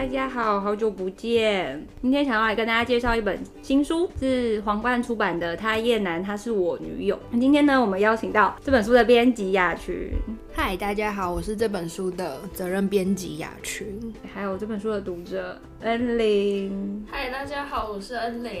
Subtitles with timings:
[0.00, 1.86] 大家好，好久不见。
[2.00, 7.14] 今天想要来跟大家介绍一本新书，是皇冠出版的《他叶男，她是我女友》。
[7.30, 10.10] 那今天呢，我们邀请到这本书的编辑雅群。
[10.54, 13.86] 嗨，大家好，我是这本书的责任编辑雅群，
[14.32, 17.06] 还有这本书的读者恩玲。
[17.10, 18.52] 嗨，大家好，我是恩玲。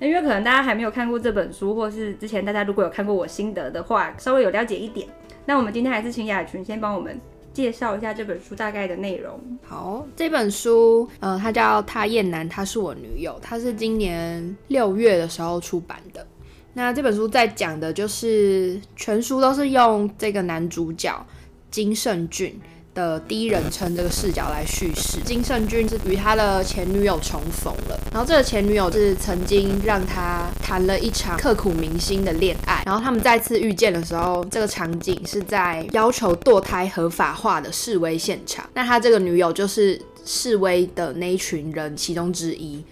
[0.00, 5.08] 因为可能大家还没有看过这本书，或是之前大家如果有看过我心得的话，稍微有了解一点。
[5.46, 7.18] 那我们今天还是请雅群先帮我们。
[7.54, 9.40] 介绍一下这本书大概的内容。
[9.62, 16.26] 好，这本书，呃，它叫《他燕南，她是我女友》，它是今年六月的时候出版的。
[16.74, 21.24] 那这本书在讲的就是，全书都是用这个男主角
[21.70, 22.60] 金圣俊
[22.94, 42.82] 的第一人称这个视角来叙事，金圣俊是与他的前女友重逢了，然后这个前女友是曾经让他谈了一场刻骨铭心的恋爱，然后他们再次遇见的时候，这个场景是在要求堕胎合法化的示威现场，那他这个女友就是示威的那一群人其中之一，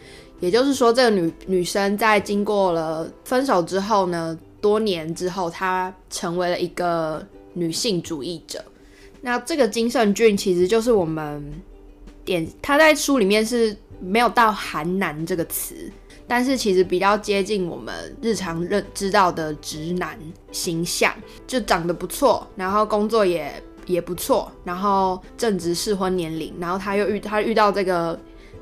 [0.40, 8.62] 也就是说，这个女女生在经过了分手之后呢，多年之后，她成为了一个女性主义者。
[9.24, 11.42] 那这个金圣俊其实就是我们
[12.24, 15.90] 点，他在书里面是没有到韩男这个词，
[16.26, 20.18] 但是其实比较接近我们日常认知道的直男
[20.50, 21.14] 形象，
[21.46, 23.50] 就长得不错，然后工作也
[23.86, 28.18] 也不错，然后正值适婚年龄，然后他又遇他遇到这个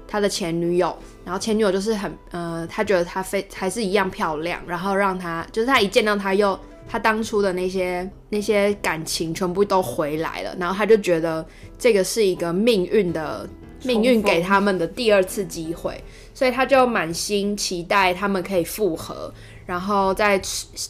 [0.06, 6.58] 他的前女友，然后前女友就是很呃，他觉得他非还是一样漂亮，然后让他就是他一见到他又。
[6.90, 11.46] 他当初的那些那些感情全部都回来了，然后他就觉得
[11.78, 13.48] 这个是一个命运的
[13.84, 16.02] 命运给他们的第二次机会，
[16.34, 19.32] 所以他就满心期待他们可以复合，
[19.66, 20.40] 然后再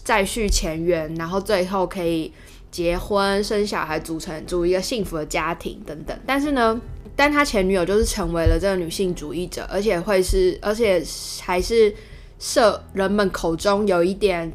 [0.02, 2.32] 再续前缘，然后最后可以
[2.70, 6.18] 结婚生小孩，组成组一个幸福的家庭等等。
[6.24, 6.80] 但是呢，
[7.14, 11.04] 但他前女友就是成为了这个女性主义者，而且会是而且
[11.42, 11.94] 还是
[12.38, 14.50] 社人们口中有一点。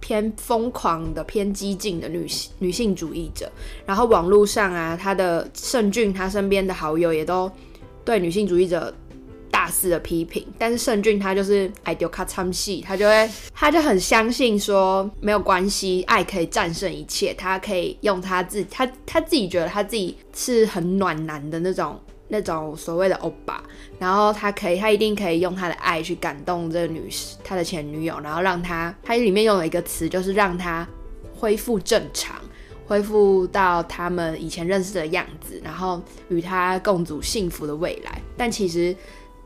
[0.00, 3.50] 偏疯狂的、偏激进的女性女性主义者，
[3.86, 7.50] 然后网络上啊，他的圣俊他身边的好友也都
[8.04, 8.92] 对女性主义者
[9.50, 22.00] 大肆的批评，但是圣俊他就是爱丢卡参戏，他就会他就很相信说没有关系，爱可以战胜一切，他可以用他自己他他自己觉得他自己是很暖男的那种。
[22.30, 23.62] 那种所谓的欧巴，
[23.98, 27.10] 然后他可以，他一定可以用他的爱去感动这个女，
[27.44, 30.88] 他的前女友，然后让他，他里面用了一个词，就是让他
[31.34, 32.36] 恢复正常，
[32.86, 38.22] 恢复到他们以前认识的样子，然后与他共组幸福的未来。
[38.36, 38.96] 但其实。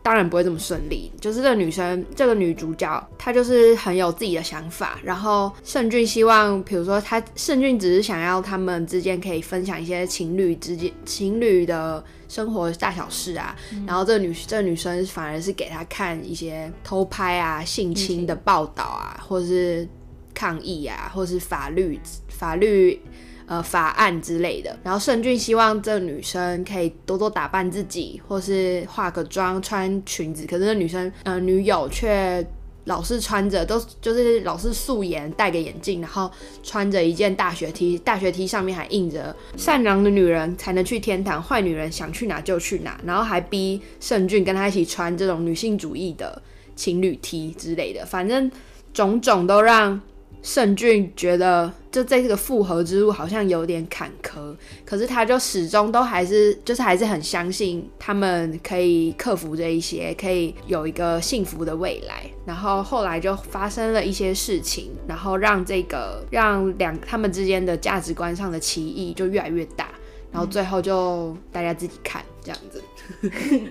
[0.04, 4.98] 当然不会这么顺利，就是这个女生，这个女主角，她就是很有自己的想法。
[5.02, 13.56] 然后圣俊希望，比如说他圣俊只是想要他们之间可以分享一些情侣之间情侣的生活大小事啊。
[13.72, 19.88] 嗯、然后这个女这个女生反而是给他看一些偷拍啊、性侵的报道啊，嗯、或者是
[20.34, 21.98] 抗议啊，或者是法律
[22.28, 23.00] 法律。
[23.46, 24.78] 呃，法案之类的。
[24.82, 30.46] 然后圣俊希望这女生可以多多打扮自己，或是化个妆、穿裙子。
[30.46, 32.46] 可是那女生，呃，女友却
[32.84, 36.30] 老是穿着，都就是老是素颜，戴个眼镜，然后
[36.62, 46.40] 穿着一件大学 T，大学 T 上面还印着“善良的女人才能去天堂，坏女人想去哪就去哪”，然后还逼圣俊跟她一起穿这种女性主义的
[46.74, 48.06] 情侣 T 之类的。
[48.06, 48.50] 反正
[48.94, 50.00] 种种都让。
[50.44, 62.26] 圣俊觉得，就在这个复合之路好像有点坎坷，可是他就始终都还是，就是还是很相信他们可以克服这一些，可以有一个幸福的未来。
[62.44, 69.88] 然后后来就发生了一些事情，然后让这个让两他们之间的价值观上的歧义就越来越大。
[70.30, 72.82] 然后最后就大家自己看这样子。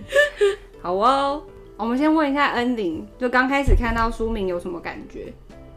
[0.81, 1.43] 好哦，
[1.77, 5.31] 我们先问一下恩玲，就刚开始看到书名有什么感觉？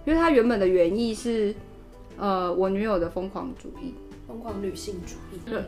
[0.06, 1.52] 因为它原本的原意是，
[2.16, 3.92] 呃，我女友的疯狂主义，
[4.28, 5.40] 疯狂女性主义。
[5.44, 5.64] 对，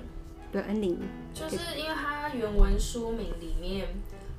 [0.53, 0.97] 对，恩玲，
[1.35, 3.89] 就是因为它原文书名里面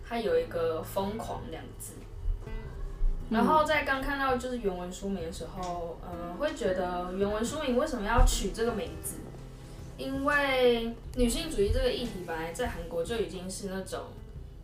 [0.08, 1.96] 它有一个“疯狂”两字，
[3.30, 9.16] 然后在刚看到就是原文书名的时候，呃，会觉得原文书名为什么要取这个名字？
[9.98, 14.04] 因为女性主义这个议题本来在韩国就已经是那种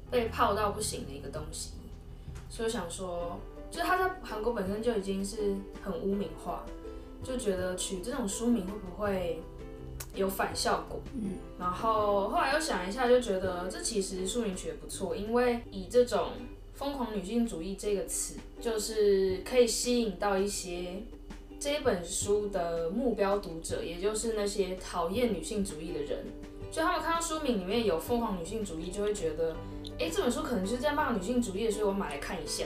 [0.09, 1.71] 被泡到不行的一个东西，
[2.49, 3.37] 所以想说。
[3.75, 6.63] 就是他在韩国本身就已经是很污名化，
[7.21, 9.41] 就觉得取这种书名会不会
[10.15, 11.01] 有反效果？
[11.13, 16.29] 嗯，然后后来又想一下，就觉得这其实书名取得不错，因为以这种
[16.73, 21.03] 疯狂女性主义这个词，就是可以吸引到一些
[21.59, 26.23] 这一本书的目标读者，也就是那些讨厌女性主义的人。
[26.71, 29.53] 就他们看到书名里面有疯狂女性主义，就会觉得，
[29.99, 32.63] 哎，这本书可能就是在骂女性主义的，所以我买来看一下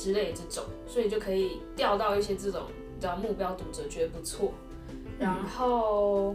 [0.00, 2.62] 之类的这种，所以就可以钓到一些这种
[2.98, 4.54] 比较目标读者，觉得不错。
[5.18, 6.34] 然后，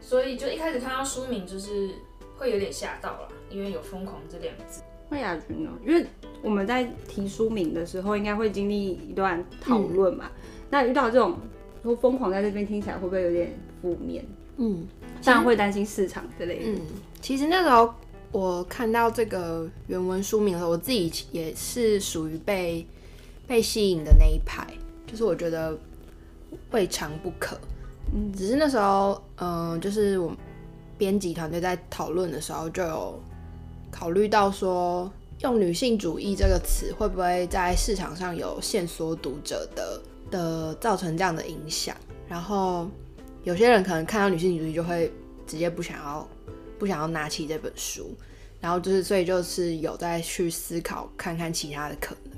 [0.00, 1.90] 所以就一开始看到书名就是
[2.38, 4.80] 会有点吓到了，因为有“疯狂”这两个字。
[5.10, 5.70] 会亚军呢？
[5.86, 6.06] 因为
[6.40, 10.30] 我们在提书名的时候，应该会经历一段讨论嘛。
[10.34, 11.36] 嗯、那遇到这种
[11.82, 14.24] 说疯狂，在这边听起来会不会有点负面？
[14.56, 14.88] 嗯，
[15.22, 16.64] 当然会担心市场之类的。
[16.70, 16.80] 嗯，
[17.20, 17.92] 其实那时候
[18.30, 22.86] 我看到这个原文书名的时候，我自己也是属于被
[23.46, 24.66] 被吸引的那一排，
[25.06, 25.78] 就是我觉得
[26.70, 27.58] 未尝不可。
[28.14, 30.36] 嗯，只是那时候，嗯、呃，就是我
[30.98, 33.22] 编辑团队在讨论的时候就有。
[33.94, 40.00] 考虑到说用女性主义这个词会不会在市场上有限缩读者的
[40.30, 41.94] 的造成这样的影响，
[42.26, 42.88] 然后
[43.44, 45.12] 有些人可能看到女性主义就会
[45.46, 46.26] 直接不想要
[46.78, 48.16] 不想要拿起这本书，
[48.62, 52.31] 然后就是所以就是有在去思考看看其他的可能，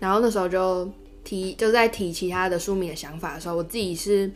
[0.00, 0.90] 然后那时候就
[1.22, 4.28] 提就在提其他的书名的想法的时候，我自己是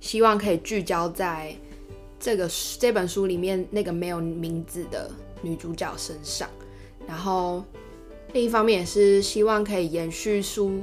[0.00, 1.52] 希望可以聚焦在
[2.20, 2.48] 这个
[2.78, 5.10] 这本书里面那个没有名字的。
[5.42, 6.48] 女主角身上，
[7.06, 7.62] 然后
[8.32, 10.80] 另一方面也是希望可以延续书，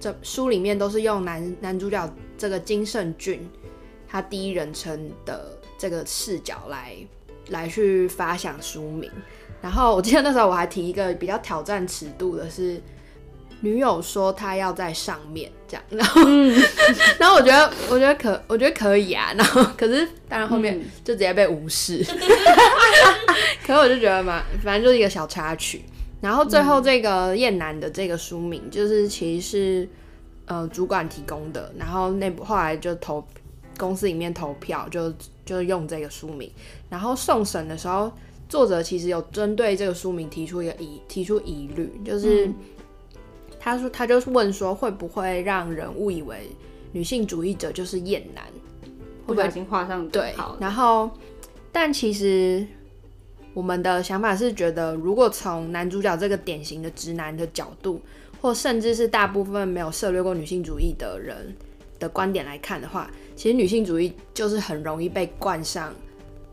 [0.00, 3.48] 这书里面都是用男男主角这个金圣俊
[4.08, 6.96] 他第一人称的这个视角来
[7.50, 9.08] 来去发想书名。
[9.62, 12.82] 然后我记得那时候我还提一个比较挑战尺度的是，
[13.64, 16.62] 女友说她要在上面这样，然后、嗯、
[17.18, 22.04] 然后我觉得我觉得可我觉得可以啊，然后可是当然后面就直接被无视。
[22.08, 22.18] 嗯
[23.66, 25.82] 可是我就觉得嘛，反正就是一个小插曲。
[26.20, 29.88] 然后最后这个燕南的这个书名，就是其实是
[30.44, 33.26] 呃主管提供的，然后内部后来就投
[33.78, 35.12] 公司里面投票，就
[35.46, 36.50] 就用这个书名。
[36.90, 38.12] 然后送审的时候，
[38.48, 42.50] 作者其实有针对这个书名提出一个疑提出疑虑，就是
[43.64, 46.50] 他说他就是问说，会不会让人误以为
[46.92, 48.44] 女性主义者就是厌男，
[49.26, 50.34] 会不会已经画上对？
[50.60, 51.10] 然后
[51.72, 52.66] 但其实。
[53.54, 58.00] 我们的想法是觉得，如果从男主角这个典型的直男的角度，
[58.40, 61.54] 或甚至是大部分没有涉略过女性主义的人
[62.00, 65.94] 的观点来看的话，其实女性主义就是很容易被冠上、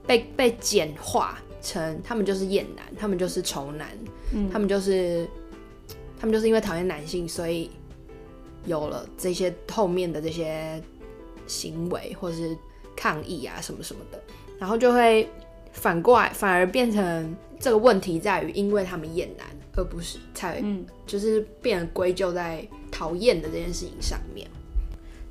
[0.05, 3.87] 被被简化成他们就是厌男，他们就是丑男，
[4.31, 5.27] 嗯，他们就是
[6.21, 7.69] 他们就是因为讨厌男性，所以
[8.65, 10.81] 有了这些后面的这些
[11.47, 12.55] 行为或是
[12.95, 14.21] 抗议啊什么什么的，
[14.57, 15.27] 然后就会。
[15.73, 19.47] 反过来，反而变成这个问题在于，因为他们厌男，
[19.77, 24.45] 而不是才，嗯，就是变成归咎在讨厌的这件事情上面。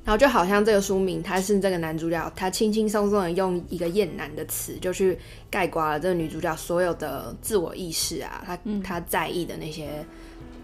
[0.03, 5.15] 然后就好像这个书名，他是这个男主角，他轻轻松松的用一个厌男的词，就去
[5.47, 10.03] 概括了这个女主角所有的自我意识啊，他他在意的那些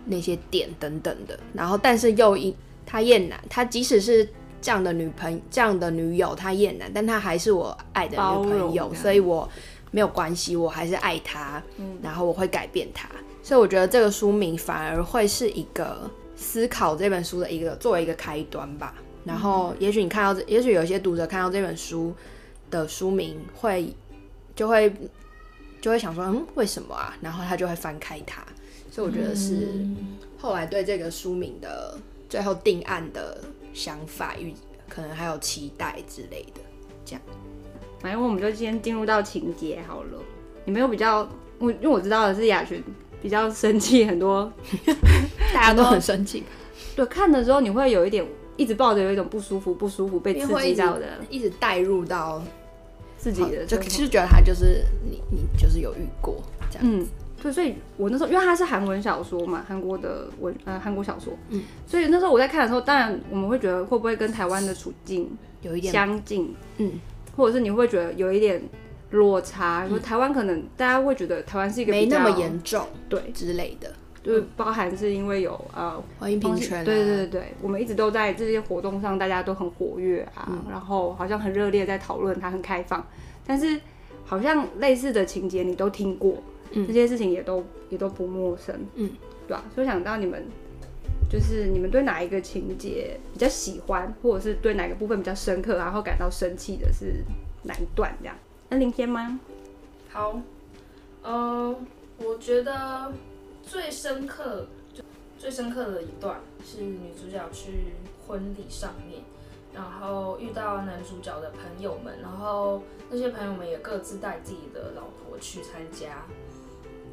[0.07, 1.39] 那些点等等的。
[1.53, 2.53] 然后，但是又因
[2.85, 4.27] 他厌男，他即使是
[4.61, 9.47] 这样的女朋友，这样的女友，他厌男，但他还是我爱的女朋友，所以我
[9.91, 13.07] 没有关系，我还是爱他，嗯，然后我会改变他，
[13.43, 18.93] 所以我觉得这个书名反而会是一个思考这本书的一个作为一个开端吧。
[19.23, 22.13] 然后，也许你看到这，也许有些读者看到这本书
[22.71, 23.93] 的书名会
[24.55, 24.89] 就会
[25.81, 27.13] 就会想说，嗯，为什么啊？
[27.21, 28.41] 然后他就会翻开它，
[28.97, 29.85] 所以我觉得是
[30.39, 31.95] 后来对这个书名的
[32.27, 33.37] 最后定案的。
[33.73, 34.55] 想法与
[34.89, 36.61] 可能还有期待之类的，
[37.05, 37.21] 这样。
[37.99, 40.19] 反正我们就先进入到情节好了。
[40.65, 42.83] 你没有比较，我因为我知道的是雅群
[43.21, 44.51] 比较生气，很多
[45.53, 46.43] 大家都很生气。
[46.95, 48.25] 对，看的时候你会有一点
[48.55, 52.41] 一直抱着有一种不舒服、不舒服被刺激到的，一直带入到
[53.15, 57.03] 自己的，就其实觉得他就是你，你就是有遇过这样子。
[57.03, 57.07] 嗯
[57.41, 65.29] 对，所以我那时候，因为它是韩文小说嘛，韩国的文呃韩国小说，嗯，所以那时候我在看的时候，当然我们会觉得会不会跟台湾的处境
[65.61, 66.93] 有一点相近，嗯，
[67.35, 68.61] 或者是你会觉得有一点
[69.11, 83.05] 落差，说、嗯、台湾可能大家会觉得台湾是一个没那么严重，对之类的，就是包含是因为有呃欢迎平权，对对对对，我们一直都在这些活动上，大家都很活跃啊，嗯、然后好像很热烈在讨论，它很开放，
[83.45, 83.79] 但是
[84.25, 86.41] 好像类似的情节你都听过。
[86.71, 89.09] 嗯、这些事情也都也都不陌生，嗯，
[89.47, 89.65] 对吧、啊？
[89.73, 90.45] 所以想到你们，
[91.29, 97.23] 就是你们对哪一个情节比较喜欢，或者是对哪个部分比较深刻，然后感到生气的是
[97.63, 98.15] 哪一段？
[98.19, 98.35] 这样，
[98.69, 99.39] 那林天吗？
[100.09, 100.41] 好，
[101.23, 101.75] 呃，
[102.17, 103.13] 我觉得
[103.61, 105.03] 最深刻，就
[105.37, 107.93] 最深刻的一段是女主角去
[108.25, 109.21] 婚礼上面，
[109.73, 116.25] 然后遇到男主角的朋友们，然后那些朋友们也各自带自己的老婆去参加。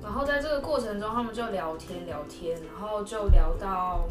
[0.05, 4.05] 然后在这个过程中，他们就聊天聊天，然后就聊到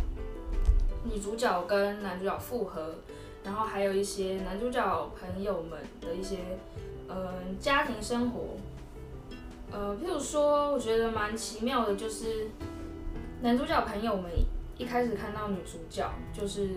[1.03, 2.95] 女主角跟男主角复合，
[3.43, 6.37] 然后还有一些男主角朋友们的一些
[7.07, 8.57] 嗯、家庭生活，
[9.71, 12.49] 呃，譬如说，我觉得蛮奇妙的，就是
[13.41, 14.31] 男主角朋友们
[14.77, 16.69] 一开始看到女主角，就是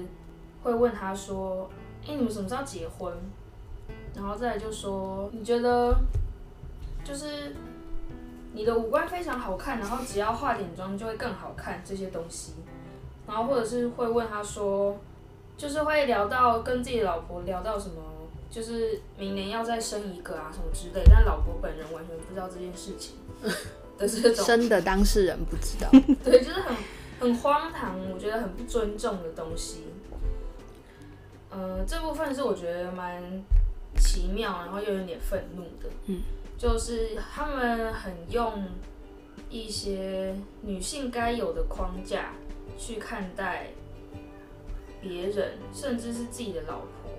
[0.62, 1.70] 会问他说
[2.06, 3.14] ：“哎，你们什么时候结婚？”
[4.14, 5.96] 然后再来就说：“你觉得
[7.02, 7.56] 就是。”
[8.57, 12.55] 你的五官非常好看，然后只要化点妆就会更好看这些东西，
[13.27, 14.97] 然后或者是会问他说，
[15.59, 18.03] 就是会聊到跟自己老婆聊到什么，
[18.51, 23.17] 就是明年要再生一个啊什么之类，但老婆本人完全不知道这件事情。
[23.99, 24.43] 的这种。
[24.43, 25.91] 生的当事人不知道，
[26.25, 26.75] 对，就是很
[27.21, 29.85] 很荒唐，我觉得很不尊重的东西。
[31.51, 33.23] 呃，这部分是我觉得蛮
[33.97, 36.23] 奇妙，然后又有点愤怒的，嗯。
[36.59, 38.65] 就是他们很用
[39.50, 42.33] 一些女性该有的框架
[42.79, 43.67] 去看待
[45.03, 47.12] 别人，甚至是自己的老婆。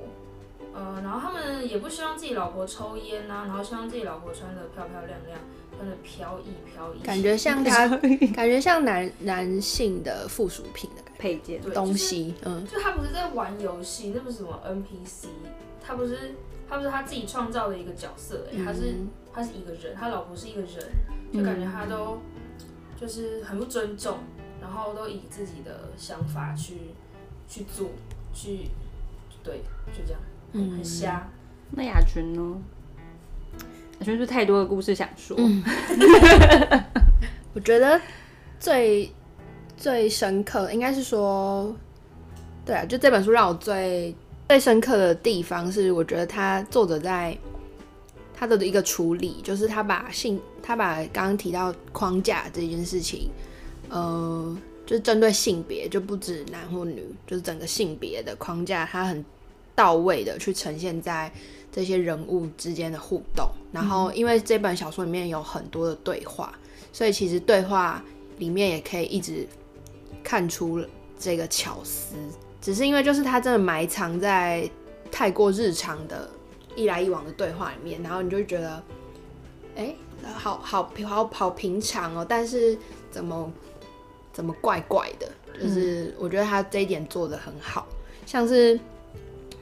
[0.74, 5.40] 呃，然后他们也不希望自己老婆抽烟啊，然后希望自己老婆穿的漂漂亮亮，
[5.78, 7.00] 穿的飘逸飘逸。
[7.04, 7.88] 感觉像他，
[8.34, 12.32] 感觉像男男性的附属品的配件东西。
[12.32, 15.28] 就是、嗯，就他不是在玩游戏，那不是什么 NPC，
[15.86, 16.34] 他不是。
[16.70, 18.96] 他不是他自己创造的一个角色，哎，他是
[19.34, 20.70] 他是一个人，他老婆是一个人，
[21.34, 22.20] 就感觉他都
[23.00, 24.18] 就是很不尊重，
[24.60, 26.92] 然后都以自己的想法去
[27.48, 27.90] 去做，
[28.34, 28.70] 去
[29.42, 29.62] 对，
[29.94, 30.22] 就这样，
[30.52, 31.30] 嗯，很瞎。
[31.72, 32.62] 那雅群呢？
[34.00, 35.38] 雅群是太多的故事想说？
[35.40, 35.64] 嗯、
[37.54, 38.00] 我觉得
[38.60, 39.10] 最
[39.78, 41.74] 最深刻应该是说，
[42.66, 44.14] 对啊，就这本书让我最。
[44.48, 47.38] 最深刻的地方是，我觉得他作者在
[48.34, 53.30] 他的一个处理，就是他把性，他把刚刚提到框架这件事情，
[53.90, 59.24] 呃，就是针对性别，就不止男或女，就是整个性别的框架，他很
[59.76, 61.30] 到位的去呈现在
[61.70, 63.50] 这些人物之间的互动。
[63.74, 66.58] 然后，因为这本小说里面有很多的对话，
[66.94, 68.02] 所以其实对话
[68.38, 69.46] 里面也可以一直
[70.24, 70.82] 看出
[71.20, 72.16] 这个巧思。
[72.68, 74.70] 只是因为就是他真的埋藏在
[75.10, 76.30] 太过日常的
[76.76, 78.84] 一来一往的对话里面，然后你就会觉得，
[79.78, 79.96] 哎，
[80.36, 82.78] 好好好好平常哦，但是
[83.10, 83.50] 怎么
[84.34, 87.88] 怎么怪怪的，就是我觉得他这一点做的很好，
[88.26, 88.78] 像是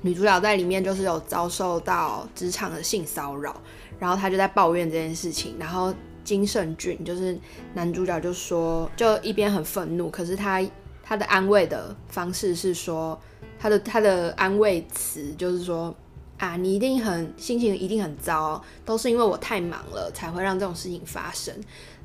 [0.02, 3.56] 女主角在里面就是有遭受到职场的性骚扰，
[4.00, 5.94] 然后她就在抱怨这件事情，然后
[6.24, 7.38] 金圣俊就是
[7.76, 10.60] 男主角就说，就一边很愤怒，可是他。
[11.08, 13.18] 他的安慰的方式是说，
[13.60, 15.96] 他的他的安慰词就是说
[16.40, 21.54] 啊，你一定很心情一定很糟，都是因为我太忙了才会让这种事情发生。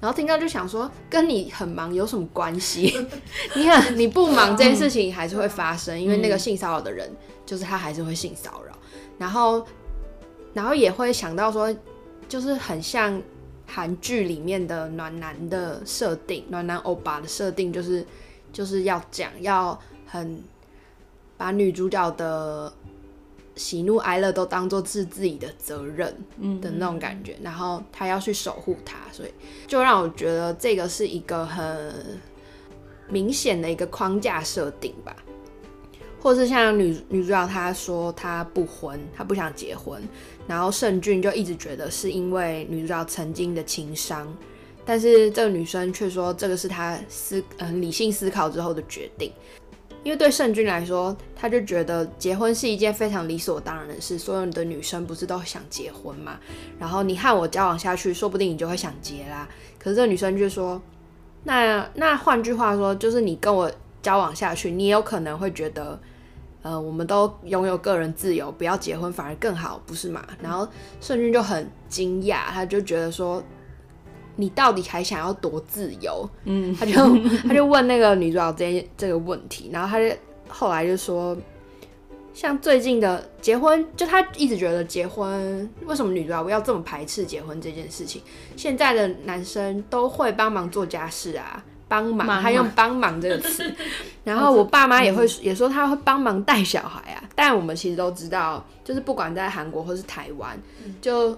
[0.00, 2.94] 然后听到就想说，跟你很忙有什么关系？
[3.56, 7.10] 你看你不忙这件事情还是会发生，因为那个性骚扰的人
[7.46, 8.76] 就是他还是会性骚扰。
[9.16, 9.66] 然后
[10.52, 11.74] 然后也会想到说，
[12.28, 13.20] 就是很像
[13.66, 18.04] 韩剧里面的暖男的设定，暖男欧巴的设定就是。
[18.52, 20.42] 就是要讲，要很
[21.36, 22.72] 把女主角的
[23.56, 26.14] 喜怒哀乐都当做是自己的责任
[26.60, 29.30] 的那种感觉，然后他要去守护她，所以
[29.66, 32.18] 就让我觉得这个是一个很
[33.08, 35.14] 明显的一个框架设定吧。
[36.22, 40.02] 或是像女女主角她说她不婚，她不想结婚，
[40.46, 44.30] 然后圣俊就一直觉得是因为女主角曾经的情伤。
[44.90, 49.32] 但是这个女生却说，这个是她思嗯理性思考之后的决定，
[50.02, 56.40] 因为对圣君来说，他就觉得结婚是一件非常理所当然的事，所有的女生不是都想结婚吗？
[56.76, 59.48] 然后你和我交往下去，说不定你就会想结啦。
[59.78, 60.82] 可是这个女生就说，
[61.44, 63.70] 那那换句话说，就是你跟我
[64.02, 65.96] 交往下去，你也有可能会觉得，
[66.62, 70.26] 呃，我们都拥有个人自由，不要结婚反而更好，不是吗？
[70.42, 70.66] 然后
[71.00, 73.40] 圣君就很惊讶，他就觉得说。
[74.40, 76.28] 你到底还想要多自由？
[76.44, 76.94] 嗯，他就
[77.46, 80.16] 他就问那个女主角这这个问题，然后他就
[80.48, 81.36] 后来就说，
[82.32, 88.22] 像最近的结婚，就他一直觉得结婚，为什么女主角要这么排斥结婚这件事情？
[88.56, 93.72] 现在的男生都会帮忙做家事啊，帮忙，他用帮忙这个词，
[94.24, 100.58] 然后我爸妈也会也说他会帮忙带小孩啊，但我们其实都知道，就是不管在韩国或是台湾，
[101.00, 101.36] 就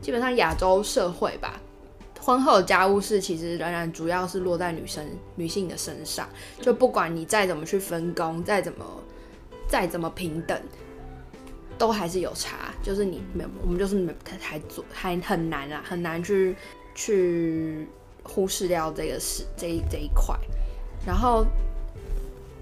[0.00, 1.60] 基本上亚洲社会吧。
[2.24, 6.26] 婚后的家务事其实仍然主要是落在女生、女性的身上，
[6.58, 8.82] 就不管你再怎么去分工，再怎么、
[9.68, 10.58] 再怎么平等，
[11.76, 16.56] 都还是有差，就是你没有，我们就是没还还做还很难啊，很难去
[16.94, 17.86] 去
[18.22, 20.34] 忽视掉这个事这这一块。
[21.06, 21.44] 然后，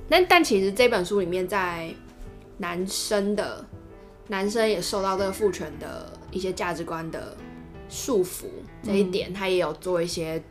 [0.08, 1.88] 但但其实这本书里面，在
[2.58, 3.64] 男生的
[4.26, 7.36] 男生也受到这个父权的一些价值观的
[7.88, 8.46] 束缚
[8.82, 10.42] 这一点，他也有做一些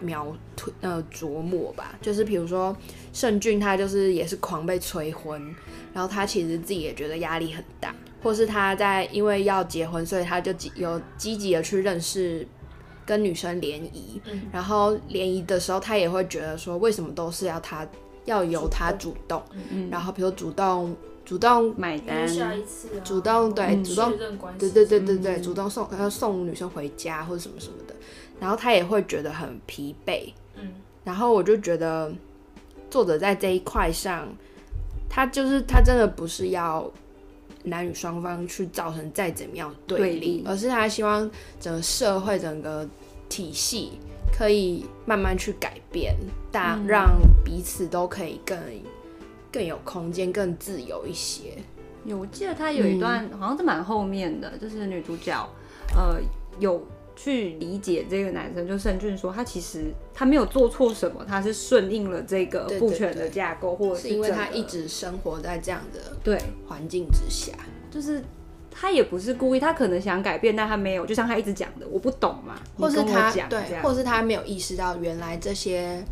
[0.00, 0.34] 描
[0.80, 1.98] 呃琢磨吧。
[2.00, 2.76] 就是比如说
[3.12, 5.54] 盛俊，他就是也是狂被催婚。
[5.92, 12.46] 然后他其实自己也觉得压力很大，或是他在因为要结婚，所以他就有积极的去认识
[13.04, 14.22] 跟女生联谊。
[14.30, 17.84] 嗯、然后联谊的时候，他也会觉得说，为什么都是要他
[18.24, 19.42] 要由他主动？
[19.48, 20.96] 主动嗯、然后比如主动
[21.30, 22.52] 主动买单，啊、
[23.04, 24.12] 主动对、嗯、主动
[24.58, 27.94] 对对对对对，嗯、主动送要送女生回家或者什么什么的。
[28.40, 30.32] 然后他也会觉得很疲惫。
[30.56, 30.72] 嗯、
[31.04, 32.12] 然后我就觉得
[32.90, 34.26] 作者在这一块上。
[35.08, 36.90] 他就是他，真的不是要
[37.62, 42.88] 男女双方去造成再怎么样对立，对立，而是他希望整个社会、整个
[43.28, 43.92] 体系
[44.36, 46.16] 可以慢慢去改变，
[46.50, 47.08] 但让
[47.44, 48.58] 彼此都可以更
[49.52, 51.56] 更有空间、更自由一些。
[52.04, 55.48] 有，我记得他有一段好像是蛮后面的，嗯、就是女主角
[55.94, 56.20] 呃
[56.58, 56.82] 有。
[57.16, 67.52] 去理解这个男生，就盛俊说他其实他没有做错什么，他是顺应了这个父权的架构，或者是，是因为他一直生活在这样的对环境之下，
[67.90, 68.24] 就是
[68.70, 76.02] 他也不是故意，他可能想改变，但他没有，就像他一直讲的，我不懂嘛，或是他对，或是他没有意识到原来这些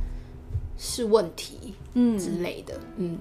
[0.78, 3.18] 是问题，嗯之类的，嗯。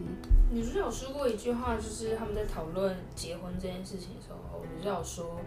[0.49, 5.41] 女主角有说过一句话，就是他们在讨论结婚这件事情的时候，女主角说。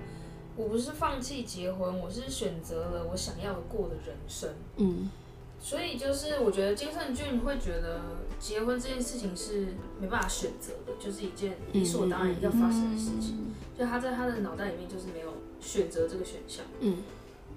[0.57, 4.51] 我不是放弃结婚，我是选择了我想要过的人生。
[4.77, 5.09] 嗯，
[5.59, 8.03] 所以就是我觉得金圣俊会觉得
[8.39, 13.37] 结婚这件事情是没办法选择的，就是一件理所当然要发生的事情。
[13.37, 16.63] 嗯嗯嗯、就他在他的脑袋里面就是没有选择这个选项。
[16.81, 16.99] 嗯，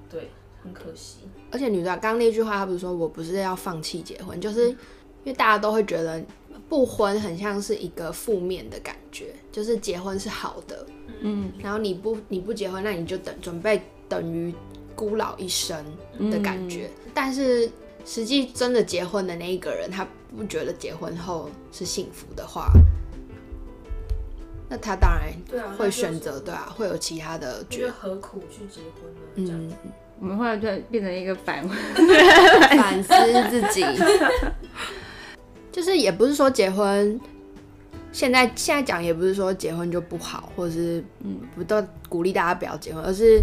[0.10, 0.30] 对，
[0.64, 1.18] 很可惜。
[1.52, 4.78] 而且女的刚刚那句话，她不是说我不是要放弃结婚，就是因
[5.26, 6.24] 为大家都会觉得
[6.70, 10.86] 不婚很像是一个负面的感觉，就是结婚是好的。
[11.22, 14.54] 嗯，然后你不你不结婚，那你就等准备等于
[14.96, 15.86] 孤老一生
[16.32, 16.90] 的感觉。
[17.06, 17.70] 嗯、但是
[18.06, 22.72] 实际真的结婚的那一个人，他不觉得结婚后是幸福的话，
[24.68, 29.54] 那他当然会选择对啊，会有其他的觉得何苦去结婚呢？
[29.54, 29.72] 嗯，
[30.20, 33.14] 我们后来就变成一个反反思
[33.50, 33.84] 自己，
[35.72, 37.20] 就是也不是说结婚。
[38.12, 43.42] 现在现在讲也不是说结婚就不好，或者是嗯，不都鼓励大家不要结婚，而是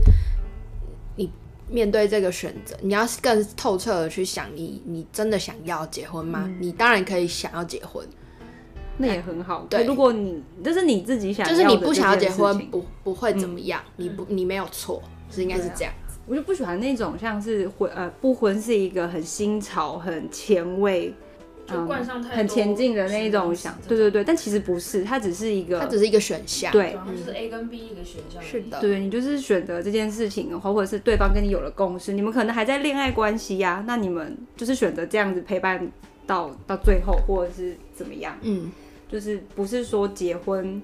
[1.17, 1.29] 你
[1.69, 6.45] 面对这个选择，你要更透彻的去想你，你你真的想要结婚吗？
[6.47, 8.07] 嗯、你当然可以想要结婚，
[8.97, 9.67] 那也很好。
[9.69, 15.03] 对，如果你这、就是你自己想要，就是你不想要结婚，不不会怎么样，嗯、你不你没有错，
[15.33, 15.93] 是应该是这样。
[16.27, 21.15] 我就不喜欢那种像是婚呃不婚是一个很新潮、很前卫。
[21.73, 21.87] 嗯、
[22.33, 35.89] 很前进的那一种想，对对对，但其实不是，它只是一个，它只是一个选项，对，就是 A 跟 B 一个选项，是的，对，你就是选择这件事情，或或者是对方跟你有了共识，你们可能还在恋爱关系呀、啊，那你们就是选择这样子陪伴
[36.27, 38.73] 到到最后，或者是怎么样，嗯，
[39.09, 40.83] 就是不是说结婚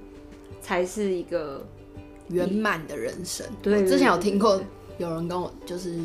[0.60, 1.66] 才是一个
[2.28, 4.62] 圆满的人生，对，之前有听过
[4.98, 5.98] 有人跟我就是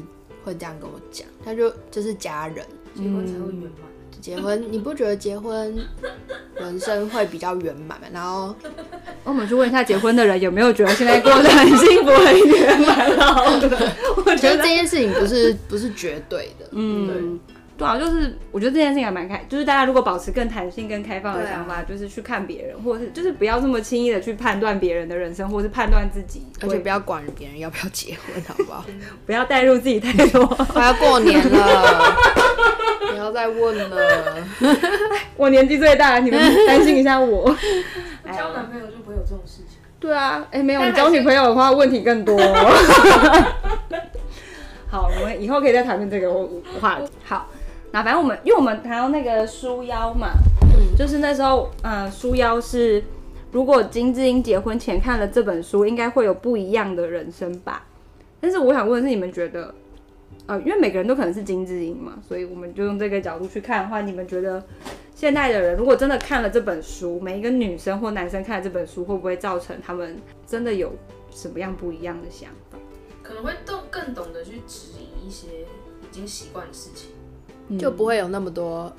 [0.43, 3.71] 会这样跟我讲，他就就是家人结婚才会圆满。
[4.19, 5.75] 结婚，你不觉得结婚
[6.55, 8.07] 人生会比较圆满吗？
[8.13, 8.53] 然后
[9.23, 13.43] 我们去问一下结婚的人有没有觉得现在过得很幸福、很圆满了。
[14.17, 16.67] 我觉得这件事情不是不是绝对的。
[16.71, 28.85] 嗯，对，对啊，就是我觉得这件事情还蛮开，就是大家如果保持更弹性、更开放的想法，就是去看别人，或者是就是不要这么轻易的去判断别人的人生，或者是判断自己，而且不要管别人要不要结婚，好不好？
[29.25, 30.45] 不要带入自己太多。
[30.45, 32.15] 快要过年了。
[33.09, 34.37] 不要再问了，
[35.35, 37.45] 我年纪最大，你们担心一下我。
[38.25, 39.79] 交男朋友就不会有这种事情。
[39.99, 42.37] 对啊，哎、欸，没有，你交女朋友的话问题更多。
[44.87, 46.31] 好，我们以后可以再谈论这个
[46.79, 47.07] 话题。
[47.23, 47.47] 好，
[47.91, 50.29] 那反正我们，因为我们谈到那个书腰嘛，
[50.61, 53.03] 嗯，就是那时候，嗯、呃，书腰是
[53.51, 57.85] 如果金智英结婚前看了这本书，应该会有不一样的人生吧。
[58.39, 59.73] 但是我想问的是，你们觉得？
[60.47, 64.61] 呃，因为每个人都可能是金智英嘛，所以我们就用这个角度去看的话，你们觉得
[65.13, 70.93] 现代的人如果真的看了这本书，每一个女生或男生看了这本书，会不会造成他们真的有
[71.29, 72.77] 什么样不一样的想法？
[73.21, 75.47] 可能会更更懂得去质疑一些
[76.01, 77.11] 已经习惯的事情，
[77.79, 78.91] 就不会有那么多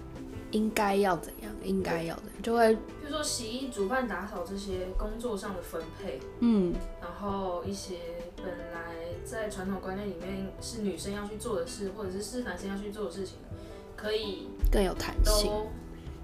[0.50, 7.96] 应该要怎样，应该要怎样，就会比如说洗衣、煮饭、打扫这些工作上的分配，嗯，然后一些
[8.37, 13.37] 本来在传统观念里面是女生要去做的事，或者是是男生要去做的事情，
[13.96, 15.66] 可以更有弹性，都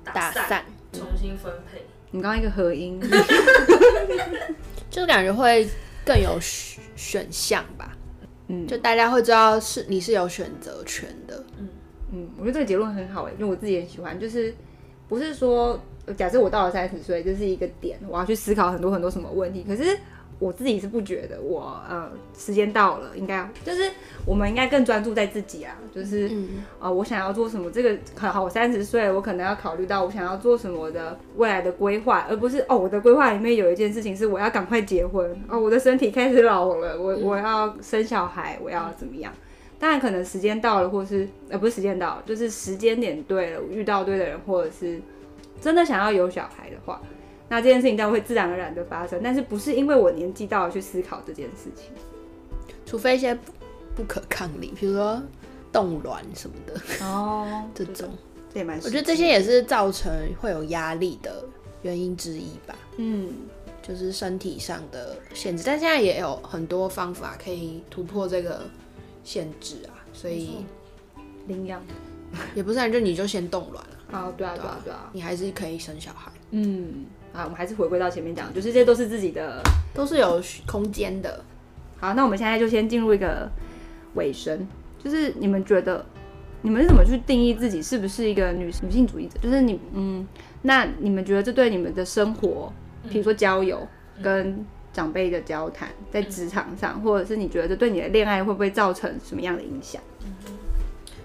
[0.04, 1.87] 打打散，重新分配。
[2.11, 3.00] 你刚刚一个合音，
[4.90, 5.68] 就感觉会
[6.04, 7.96] 更有选选项吧。
[8.48, 11.44] 嗯，就大家会知道是你是有选择权的。
[11.58, 11.68] 嗯
[12.12, 14.55] 嗯，我觉得这个结论很好哎，因为我自己也喜欢，就是
[15.09, 15.79] 不是说
[16.16, 19.99] 假设我到了三十岁，这是一个点，我要去思考很多很多什么问题，可是。
[20.40, 23.90] 我自己是不觉得我，我呃时间到了，应该就是
[24.25, 26.29] 我们应该更专注在自己啊，就是、
[26.79, 39.33] 啊、呃我想要做什么，这个很好，我三十岁，我可能要考虑到我想要做什么的未来的规划，而不是哦我的规划里面有一件事情是我要赶快结婚，哦我的身体开始老了，我我要生小孩，我要怎么样？
[39.79, 45.01] 当然可能时间到了，或是呃不是时间到了，就是时间点对了，遇到对的人，或者是
[45.61, 47.01] 真的想要有小孩的话。
[47.49, 51.87] 那这件事情当然会自然而然的发生，但是不是因为我年纪到了去思考这件事情，
[52.85, 53.53] 除非一些不
[53.99, 55.21] 不可抗力，比如说
[55.73, 58.09] 冻卵什么的哦，这种
[58.55, 60.09] 这也蛮，我觉得这些也是造成
[60.41, 61.45] 会有压力的
[61.83, 62.77] 原因之一吧。
[62.97, 63.33] 嗯，
[63.83, 68.61] 就是身体上的限制，但现在也有很多方法可以突破这个
[69.29, 70.64] 限制啊，所以
[71.47, 71.83] 领养
[72.55, 77.05] 也不是，就你就先冻卵了啊，对啊对啊对啊，你还是可以生小孩，嗯。
[77.35, 79.62] 啊，我们还是回归到前面讲，就是这些都是自己的，
[79.93, 81.45] 都是有空间的。
[82.01, 83.47] 好，那我们现在就先进入一个
[84.14, 84.67] 尾声，
[84.99, 86.05] 就是你们觉得，
[86.62, 89.38] 你们是怎么去定义自己是不是一个女女性主义者？
[89.43, 90.27] 就是你，嗯，
[90.62, 92.73] 那你们觉得这对你们的生活，
[93.11, 93.87] 比如说交友、
[94.23, 100.03] 跟长辈的交谈，在职场上，或者是你觉得这对你的恋爱会不会造成什么样的影响？
[100.24, 100.35] 嗯，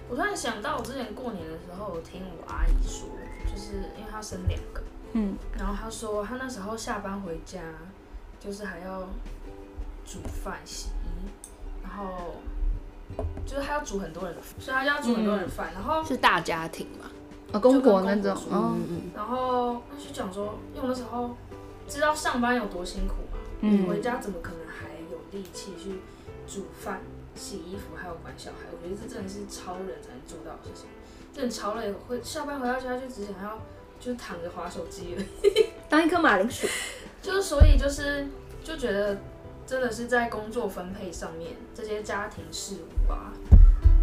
[0.08, 3.08] 我突然想到，我之前过年的时候，我听我阿姨说，
[3.50, 4.82] 就是因为她生两个。
[5.12, 7.60] 嗯，然后她说她那时候下班回家，
[8.40, 9.08] 就是还要
[10.04, 11.28] 煮饭、洗衣，
[11.82, 12.36] 然后
[13.46, 17.10] 就是她要煮很多人的，所以她就要煮很多人的饭，嗯、然后是大家庭嘛，
[17.52, 21.36] 啊，公婆那种，嗯嗯，然后她就讲说，因为我那时候
[21.88, 23.23] 知道上班有多辛苦嘛，
[23.64, 26.00] 嗯，回家怎么可能还有力气去
[26.46, 27.00] 煮饭、
[27.34, 28.66] 洗衣服，还有管小孩？
[28.70, 30.88] 我觉得这真的是超人才能做到的事情，
[31.32, 33.58] 真的超累，会下班回到家就只想要。
[34.00, 35.16] 就躺着划手机
[35.88, 36.66] 当一颗马铃薯。
[37.22, 38.26] 就是所以就是
[38.62, 39.16] 就觉得
[39.64, 43.32] 真的是在工作分配上面，这些家庭事务啊，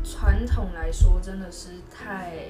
[0.04, 2.48] 传统来说真的是太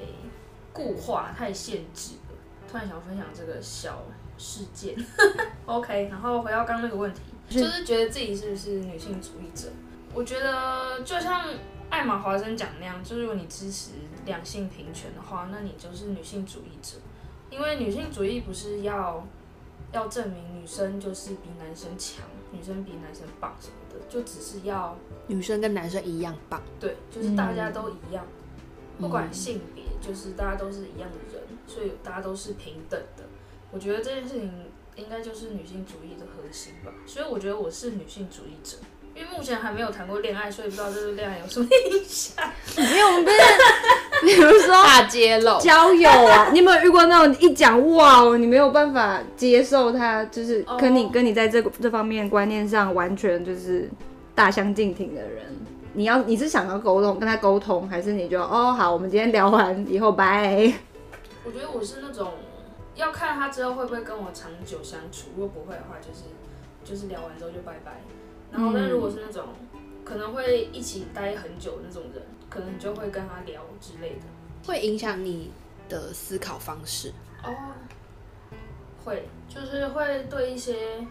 [0.71, 2.37] 固化、太限制了。
[2.71, 4.01] 突然想分享这个小
[4.41, 4.95] 事件，
[5.65, 6.07] OK。
[6.09, 9.69] 然后回到刚刚那个问题，就是觉得自己是不是女性主义者？
[10.13, 11.47] 我觉得就像
[11.89, 13.91] 艾玛华生讲那样，就是如果你支持
[14.25, 16.97] 两性平权的话，那你就是女性主义者。
[17.49, 19.25] 因为女性主义不是要
[19.91, 26.61] 要证明女生就是比男生强，女生比男生棒什么的，就只是要女生跟男生一样棒。
[26.79, 28.25] 对，就是大家都一样，
[28.97, 33.23] 嗯、不管性别，就是大家都是一样的人，所以大家都是平等的。
[33.71, 34.51] 我觉得这件事情
[34.95, 36.91] 应该就是女性主义的核心吧。
[37.05, 38.77] 所以我觉得我是女性主义者。
[39.13, 42.49] 因为目前还没有谈过恋爱，所以不知道这个恋爱有什么影响。
[42.77, 43.37] 没有，我们不是，
[44.25, 51.11] 比如说大揭露交友啊， 你有没有遇过那种一讲哇，你没有办法接受他，就是跟你、oh.
[51.11, 53.89] 跟你在这这方面观念上完全就是
[54.33, 55.43] 大相径庭的人？
[55.91, 60.71] 你要你是想要沟通跟他沟通，还是你就哦好，我们今天聊完以后拜？
[61.43, 62.31] 我觉得我是那种
[63.01, 66.25] 要看他之后会不会跟我长久相处，如果不会的话，就是
[66.83, 68.01] 就是聊完之后就拜拜。
[68.51, 69.47] 然后，但如果是那种
[70.03, 74.25] 可能会一起待很久那种人，可能你就会跟他聊之类的，
[74.67, 75.51] 会影响你
[75.87, 77.53] 的思考方式哦。
[79.03, 81.05] 会，就是会对一些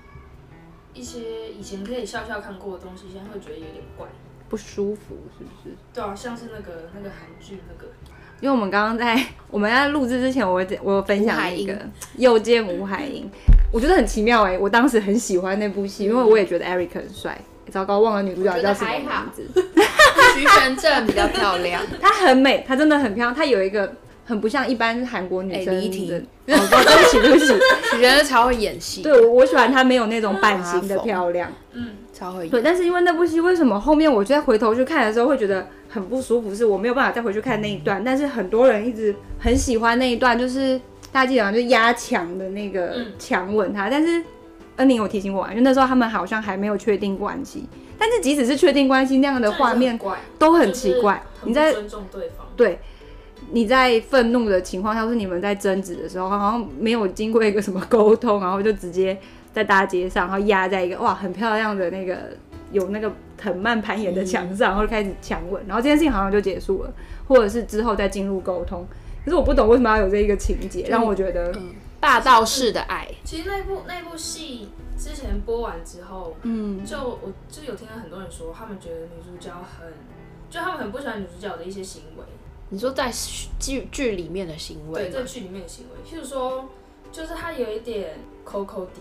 [0.93, 4.07] 一些以前可以笑笑看过的东西，现在会觉得有点怪，
[4.49, 5.75] 不舒服，是不是？
[5.93, 7.89] 对啊，像是那个那个韩剧那个，
[8.41, 11.73] 因为我们刚刚在 我们在录制之前，我我有分享一个
[12.17, 13.25] 《又见吴海英》。
[13.73, 17.39] 我觉得很奇妙哎、欸，我当时很喜欢那部戏，因为我也觉得 Eric 很帅。
[17.71, 19.47] 糟糕，忘了女主角叫什么名字。
[20.35, 23.35] 徐玄正比较漂亮， 她很美，她真的很漂亮。
[23.35, 23.93] 她有一个
[24.25, 25.81] 很不像一般韩国女生的。
[25.81, 25.89] 欸、
[26.47, 26.65] 对不
[27.07, 27.47] 起，对不起，
[27.93, 29.03] 徐玄正超会演戏。
[29.03, 31.53] 对，我我喜欢她没有那种版型的漂亮。
[31.73, 32.51] 嗯，超会演。
[32.51, 36.55] 对，但是因为那部戏，为什么后面我就在回头去看的时候会觉得很不舒服？
[36.55, 40.81] 是我没有办法再回去看那一段，但是很多人一直很喜欢那一段，就是。
[41.13, 44.23] 大家记得就压墙的那个强吻他，嗯、但是
[44.77, 47.69] 恩宁有提醒我，因为那时候他们好像还没有确定关系。
[47.99, 49.99] 但是即使是确定关系，那样的画面
[50.39, 51.21] 都很奇怪。
[51.43, 52.79] 你在尊重对方，对，
[53.51, 59.19] 你在愤怒的情况下，或是你们在争执的时候，好像没有经过一个什么沟通，然后就直接
[59.53, 62.17] 在大街上，然后压在一个哇很漂亮的那个
[62.71, 66.93] 有那个藤蔓攀岩的墙上，然后就开始强吻，然后这件事情好像就结束了，
[67.27, 68.87] 或者是之后再进入沟通。
[69.25, 73.09] 可是我不懂为什么要有这一个情节，让我觉得、嗯、霸道式的爱。
[73.25, 79.93] 其实那部那部戏之前播完之后，嗯，就我就有听到很多人说，他们觉得女主角很，
[80.51, 82.25] 就他们很不喜欢女主角的一些行为。
[82.71, 83.13] 你说在
[83.59, 85.03] 剧剧里面的行为？
[85.03, 86.69] 对，在剧里面的行为，譬如说，
[87.11, 89.01] 就是他有一点抠抠滴，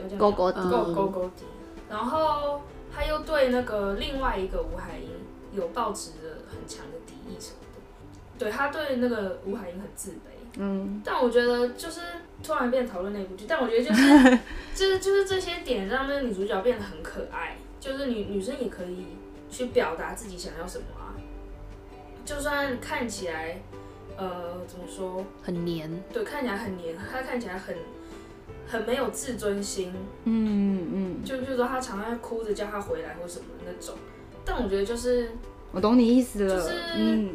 [0.00, 1.44] 有点勾勾滴，勾勾勾滴，
[1.90, 2.62] 然后
[2.94, 5.10] 他又对那个另外一个吴海英
[5.52, 7.80] 有抱持着很强的敌意什么的，
[8.38, 10.16] 对他对那个吴海英很自卑。
[10.56, 12.00] 嗯，但我觉得就是
[12.40, 14.38] 突然变讨论那部剧，但我觉得就是
[14.72, 19.06] 就是就是这些点让那个女主角变得很可爱，就是女女生也可以
[19.50, 21.10] 去表达自己想要什么啊。
[22.24, 23.60] 就算看起来，
[24.16, 27.76] 呃，怎么说，很黏，对，看起来很黏，她看起来很
[28.66, 29.92] 很没有自尊心，
[30.24, 33.94] 嗯嗯，就就是说他常常哭着叫他回来或什么的那种，
[34.44, 35.30] 但我觉得就是，
[35.72, 37.30] 我懂你意思了，就是，嗯，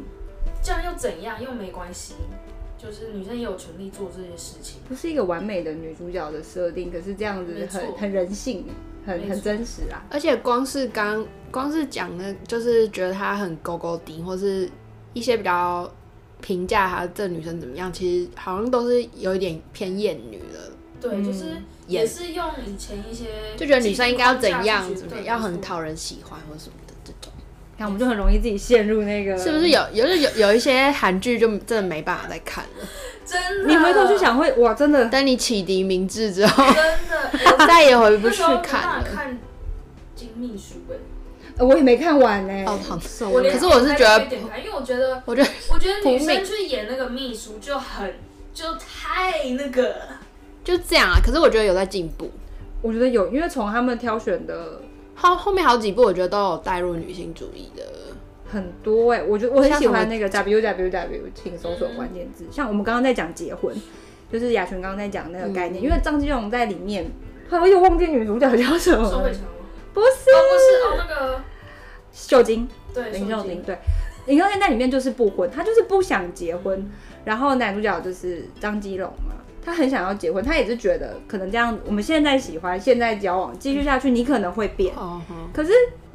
[0.63, 2.15] 这样又怎样，又没关系，
[2.77, 8.65] 就是女生也有权利做这些事情，不是一个完美的女主角的设定，可是这样子很很人性。
[9.05, 14.69] 很很真实啊，而且光是刚光是讲的，就是觉得她很勾勾顶，或是
[15.13, 15.89] 一些比较
[16.41, 20.58] 评价她这女生怎么样，其实好像都是有一点偏厌女的。
[21.01, 23.25] 对，就是也是用以前一些
[23.57, 27.31] 就觉得女生应该要怎样，怎么样，要很讨人喜欢或什么的这种。
[27.77, 32.87] 那我们就很容易自己陷入那个，是不是有有有有一些韩剧就真的没办法再看了？
[33.25, 35.05] 真的，你回头去想会哇，真的。
[35.05, 36.75] 等你启迪明智之后， 真
[37.55, 39.03] 的再也回不去看了。
[39.03, 39.39] 看
[40.15, 40.75] 金秘书
[41.57, 42.65] 哎，我也没看完呢。
[42.69, 43.31] 哦，好瘦。
[43.31, 48.15] 可是我是觉得，因为我觉得，我觉得，我觉得女生去演那个秘书就很
[48.53, 49.95] 就太那个，
[50.69, 51.19] 就这样啊。
[51.23, 52.29] 可是我觉得有在进步，
[52.81, 54.81] 我觉得有，因为从他们挑选的
[55.15, 57.83] 后后面好几部，我觉得都有带入女性主义的。
[58.51, 62.47] 很多哎、欸，我觉得我很喜欢那个 W W W，请搜索关键字。
[62.49, 63.75] 像我们刚刚在讲结婚，
[64.31, 67.05] 就是雅群刚刚在讲那个概念，嗯、因为张基龙在里面，
[67.51, 69.41] 我又忘记女主角叫什么，宋慧乔
[69.93, 71.43] 不是，哦不是哦那个
[72.11, 73.77] 秀晶，对林秀晶，对，
[74.25, 76.91] 林秀晶在里面就是不婚，她就是不想结婚，嗯、
[77.25, 79.35] 然后男主角就是张基龙嘛，
[79.69, 85.21] 他很想要结婚，他也是觉得可能这样，我们现在喜欢，现在交往继续下去，你可能会变，嗯、
[85.53, 85.71] 可是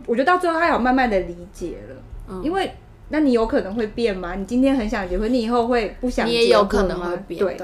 [0.06, 2.40] 我觉得到最后他有慢慢的理解了。
[2.42, 2.74] 因为，
[3.10, 4.34] 那你有可能会变吗？
[4.34, 6.40] 你今天很想结婚，你以后会不想结婚吗？
[6.40, 7.38] 你也有可能会变。
[7.38, 7.56] 对，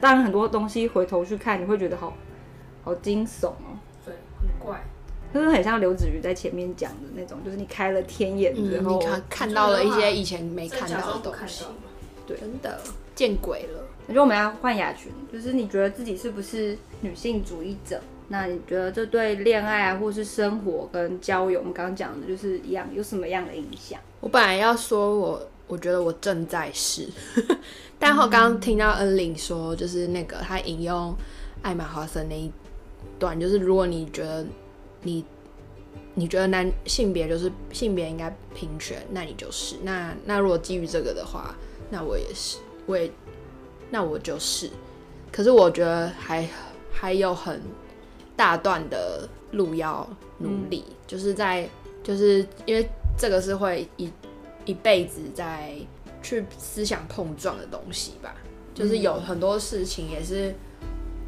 [0.00, 2.12] 当然很多东西回头去看，你会觉得好
[2.82, 3.78] 好惊悚哦。
[4.04, 4.84] 对，很怪，
[5.32, 11.64] 就是很像刘子瑜在前面讲的那种，就是你开了天眼之后，你看看到了一些以前没看到的东西。
[12.26, 12.80] 对，真的
[13.14, 13.87] 见鬼了。
[14.08, 18.00] 我觉得我们要换雅群，就是你觉得自己是不是女性主义者？
[18.28, 24.00] 那你觉得这对恋爱啊，或是生活跟交友，我们刚刚讲的就是一样，有什么样的影响？
[24.20, 27.06] 我本来要说我，我觉得我正在试，
[27.98, 31.14] 但我刚刚听到恩玲说，就是那个她引用
[31.62, 32.50] 艾玛华森那一
[33.18, 34.44] 段，就是如果你觉得
[35.02, 35.24] 你
[36.14, 39.76] 你觉得男性别就是性别应该平权，那你就是。
[39.82, 41.54] 那那如果基于这个的话，
[41.90, 43.10] 那我也是，我也
[43.90, 44.70] 那我就是。
[45.30, 46.48] 可是我觉得还
[46.92, 47.60] 还有很。
[48.38, 51.68] 大段的路要努力，嗯、就是在
[52.04, 54.08] 就是因为这个是会一
[54.64, 55.74] 一辈子在
[56.22, 58.36] 去思想碰撞的东西吧，
[58.72, 60.54] 就是有很多事情也是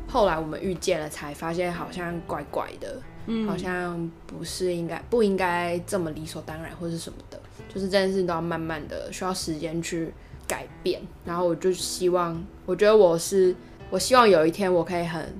[0.06, 10.14] 后来我们遇见了才发现好像怪怪的，嗯、好像不是应该不应该这么理所当然或是什么的，就是这件事情都要慢慢的需要时间去
[10.50, 13.54] 改变，然后我就希望，我觉得我是
[13.90, 15.32] 我希望有一天我可以很。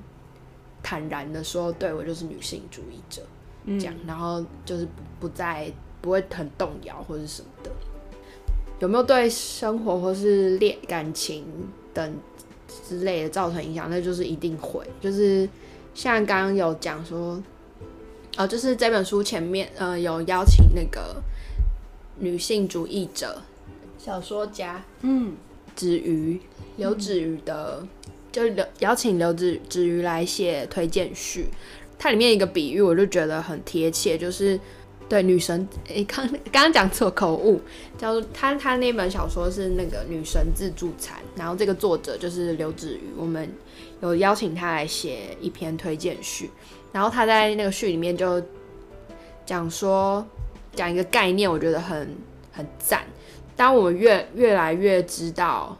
[0.83, 3.21] 坦然的说，对，我就是女性主义者，
[3.79, 4.87] 这样，嗯、然后就是
[5.19, 5.71] 不再
[6.01, 7.69] 不会很动摇或者什么的。
[8.79, 11.45] 有没有对生活或是恋感情
[11.93, 12.15] 等
[12.89, 13.91] 之类的造成影响？
[13.91, 14.83] 那就是一定会。
[14.99, 15.47] 就是
[15.93, 17.39] 像刚刚有讲说，
[18.37, 21.21] 哦，就是这本书前面呃有邀请那个
[22.17, 23.39] 女性主义者
[24.03, 25.35] 小说家，嗯，
[25.75, 26.39] 子瑜
[26.77, 27.79] 刘子瑜的。
[27.81, 27.89] 嗯
[28.31, 31.47] 就刘邀请刘子子瑜来写推荐序，
[31.99, 34.57] 它里面一个比喻我就觉得很贴切，就是
[35.09, 37.59] 对女神，诶，刚刚刚讲错口误，
[37.97, 43.51] 叫做他他那本小说是那个女神自助餐，然后这个作者就是刘子瑜，我们
[44.01, 46.49] 有邀请他来写一篇推荐序，
[46.93, 48.41] 然后他在那个序里面就
[49.45, 50.25] 讲说
[50.73, 52.15] 讲一个概念，我觉得很
[52.53, 53.03] 很赞。
[53.61, 55.77] 当我们越越来越知道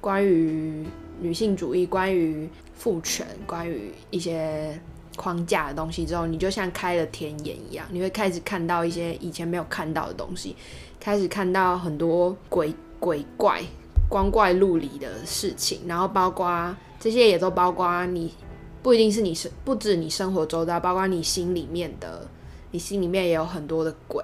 [0.00, 0.84] 关于
[1.20, 4.76] 女性主义、关于父权、关于一些
[5.14, 10.56] 框架的东西之后，你就像开了天眼一样，你会开始看到一些以前没有看到的东西，
[10.98, 13.62] 开始看到很多鬼鬼怪、
[14.08, 18.34] 光怪陆离的事情，然后包括这些也都包括你
[18.82, 22.26] 不一定是你生，不止你生活周遭，包括你心里面的，
[22.72, 24.20] 你心里面也有很多的鬼。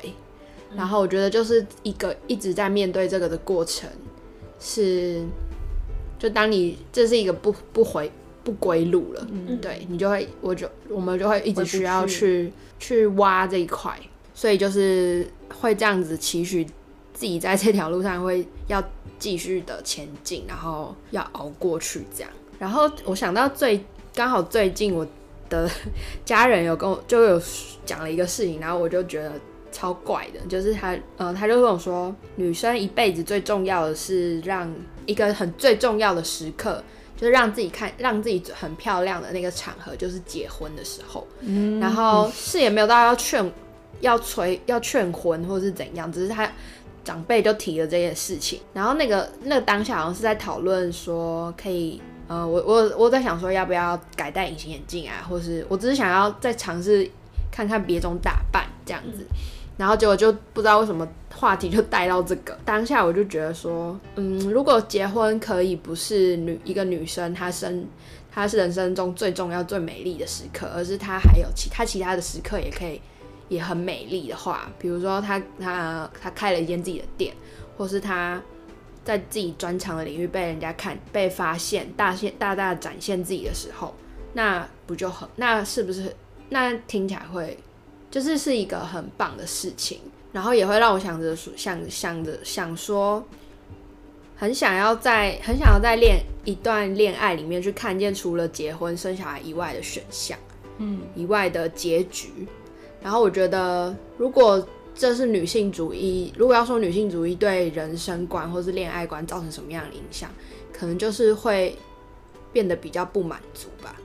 [0.77, 3.91] 然后我觉得就是一个一直在面对这个的过程，
[4.61, 5.25] 是
[6.19, 8.11] 就当你这是一个不不回
[8.45, 13.99] 不归路了，嗯，对你就会，我就我们就会一直需要去去，去挖这一块，
[14.33, 15.27] 所以就是
[15.61, 16.65] 会这样子期许
[17.13, 18.83] 自己在这条路上会要
[19.19, 22.31] 继续的前进，然后要熬过去这样。
[22.59, 25.07] 然后我想到最刚好最近我
[25.49, 25.69] 的
[26.25, 27.43] 家人有跟我就有
[27.85, 29.33] 讲了一个事情，然后我就觉得。
[29.81, 34.71] 超怪的，就是他，呃，他就跟我说，女生一辈子最重要的是让
[35.07, 36.85] 一个很最重要的时刻，
[37.17, 41.27] 就是让自己看，让自己很漂亮的那个场合，就是结婚的时候。
[41.41, 43.51] 嗯，然后是也没有到要劝、
[44.03, 46.47] 要催、要劝婚或是怎样，只是他
[47.03, 48.61] 长辈就提了这件事情。
[48.75, 57.11] 然后那个那个当下好像是在讨论说，可以，呃，我我我在想说要不要改戴隐形眼镜啊，或是我只是想要再尝试
[57.51, 59.25] 看看别种打扮这样子。
[59.31, 59.37] 嗯
[59.81, 67.87] 然后结果就不知道为什么话题就带到这个，当下我就觉得说，嗯，如果结婚可以不是女一个女生她生
[68.31, 73.01] 她是人生中最重要最美丽的时刻，而是她还有其他其他的时刻也可以
[73.49, 77.35] 也很美丽的话，比如说她她她开了一间自己的店，
[77.79, 78.39] 或是她
[79.03, 83.95] 在自己专长的领域被人家看被发现，大现大大展现自己的时候，
[84.35, 86.15] 那不就很那是不是
[86.51, 87.57] 那听起来会？
[88.11, 90.01] 就是是一个很棒的事情，
[90.33, 93.25] 然后也会让我想着想想着想说，
[94.37, 100.37] 很想要在很想要在恋一段恋爱里面去看见除了结婚生小孩以外的选项，
[100.79, 102.31] 嗯，以外的结局。
[103.01, 110.29] 然后我觉得，如果这是女性主义，如果要说女性主义对人生观或是恋爱观造成什么样的影响，
[110.73, 111.77] 可能就是会
[112.53, 113.97] 变得比较不满足吧，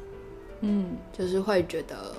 [0.61, 2.15] 嗯，就是会觉得。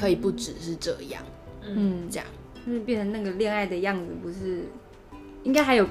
[0.00, 1.22] 可以不只是这样，
[1.62, 2.26] 嗯，这样。
[2.66, 4.62] 就是变成那个恋爱的样子，不是
[5.42, 5.86] 应该还有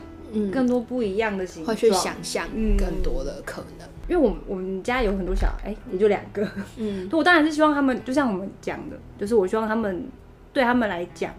[0.51, 3.87] 更多不一样的形状，会去想象更多的可能。
[3.87, 10.07] 嗯、因为我们我们家有很多小孩，欸、也就两个，嗯， 我当然是希望他们，就像我们讲的，就是我希望他们
[10.53, 11.33] 对他们来讲，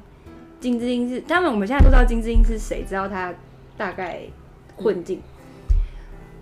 [0.60, 3.32] 金智英是他们，我们现在不知道金智英是谁，知道他
[3.76, 4.22] 大概
[4.76, 5.76] 困境，嗯、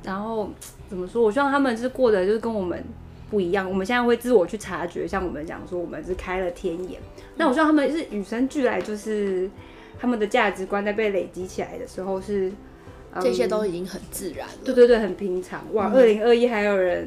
[0.02, 0.50] 然后
[0.88, 1.22] 怎么说？
[1.22, 2.82] 我希望他们是过得就是跟我们。
[3.30, 6.98] 不一样，我们现在会自我去察觉，像我们讲说，我们是开了天眼。
[7.36, 9.48] 那我希望他们是与生俱来，就是
[10.00, 12.50] 他们的价值观在被累积起来的时候是，
[13.12, 14.54] 嗯、这些都已经很自然了。
[14.64, 15.62] 对对对，很平常。
[15.74, 17.06] 哇，二零二一还有人，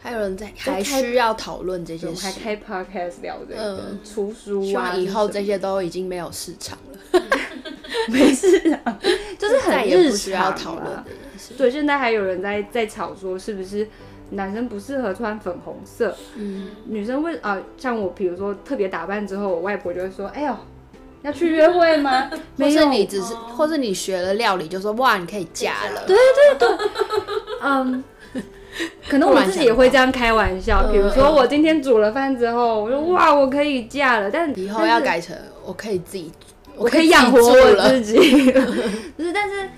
[0.00, 4.94] 还有人在，还需要讨论这些事，还开 podcast 聊这个，嗯、出书啊。
[4.94, 7.22] 以后这些都已经没有市场了，
[8.10, 8.98] 没事啊，
[9.38, 11.04] 就是很日常要讨论的。
[11.56, 13.88] 对，现在还有人在在吵说是不是？
[14.30, 20.54] 男生不适合穿粉红色，嗯，女生会啊，像我，比如说特别打扮之后，我外婆就会说：“哎呦，
[21.22, 26.68] 要去约会吗？” 或是你只是，或是你学了料理，就说：“哇，你可以嫁了。”对对对，
[27.64, 28.04] 嗯，
[29.08, 30.90] 可能我自己也会这样开玩笑。
[30.92, 36.30] 比如说我今天煮了饭之后，我说：“哇，我可以嫁了。”但以后要改成我可以自己，
[36.76, 38.18] 我可以养活我自己。
[39.16, 39.68] 不是，但是。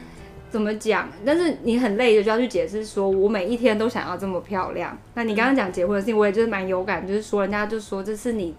[0.51, 1.09] 怎么讲？
[1.25, 4.99] 但是你很累的就要去解释，说我每一天都想要这么漂亮。
[5.15, 8.55] 那你刚刚讲结婚的事情，我也就是蛮有感，就是说人家就说这是你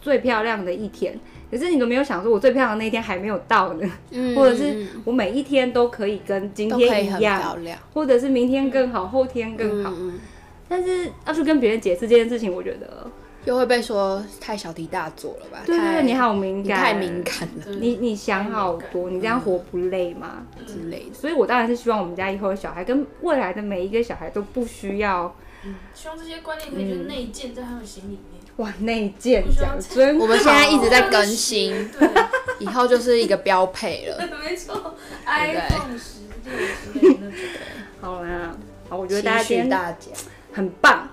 [0.00, 1.18] 最漂亮的一天，
[1.50, 7.58] 可是你都没有想说，我最漂亮的那一天还没有到呢，嗯、或者是我每一天都可以跟今天一样，
[7.92, 9.92] 或者是明天更好，后天更好。
[9.98, 10.20] 嗯、
[10.68, 13.10] 但是要去跟别人解释这件事情，我觉得。
[13.44, 15.62] 又会被说太小题大做了吧？
[15.66, 17.72] 对对对，你好敏感，太敏感了。
[17.80, 20.46] 你你想好多，你这样活不累吗？
[20.66, 21.14] 之类的。
[21.14, 25.34] 所以我当然是希望我们家以后的小孩跟未来的每一个小孩都不需要。
[25.94, 28.42] 希望这些观念可以就内建在他们心里面。
[28.56, 31.88] 哇，内建讲真我们现在一直在更新，
[32.58, 34.28] 以后就是一个标配了。
[34.44, 37.14] 没错，iPhone 十六
[38.00, 38.56] 好啦，
[38.88, 39.96] 好，我觉得大家今天大家
[40.52, 41.08] 很棒。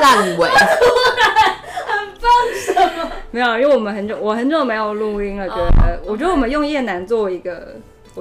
[0.00, 3.10] 烂尾，很棒什么？
[3.30, 7.76] 没有，因为我们很久，我很久没有录音了，觉得，我觉得我们用厌男做一个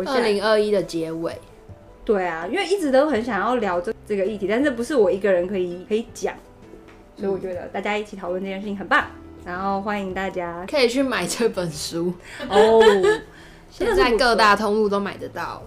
[0.05, 1.35] 二零二一的结尾。
[2.03, 6.33] 对啊，因为一直都很想要聊这这个议题，但是不是我一个人可以可以讲，
[7.15, 9.05] 所以我觉得大家一起讨论这件事情很棒。
[9.43, 12.13] 然后欢迎大家可以去买这本书
[12.47, 12.81] 哦，
[13.71, 15.63] 现在各大通路都买得到。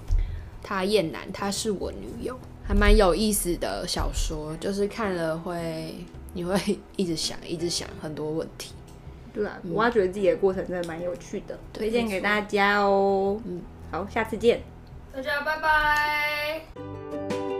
[0.62, 5.94] 他厌男，他是我女友，还蛮有意思的小说，就是看了会
[6.32, 6.58] 你会
[6.96, 8.72] 一直想，一直想很多问题。
[9.32, 13.40] 对啊，挖掘自己的过程真的蛮有趣的，推荐给大家哦。
[13.44, 13.60] 嗯，
[13.90, 14.62] 好，下次见，
[15.12, 17.53] 大家拜拜。